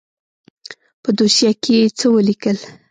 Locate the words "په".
1.03-1.09